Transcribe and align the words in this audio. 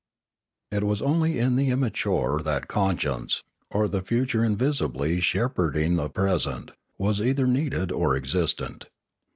It 0.71 0.83
was 0.83 1.03
only 1.03 1.37
in 1.37 1.57
the 1.57 1.69
immature 1.69 2.41
that 2.43 2.67
conscience, 2.67 3.43
or 3.69 3.87
the 3.87 4.01
future 4.01 4.43
invisibly 4.43 5.19
shepherding 5.21 5.95
the 5.95 6.09
present, 6.09 6.71
was 6.97 7.21
either 7.21 7.45
needed 7.45 7.91
or 7.91 8.17
existent. 8.17 8.87